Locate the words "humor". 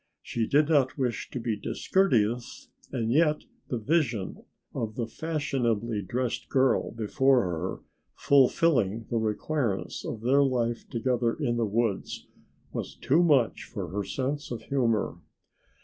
14.63-15.17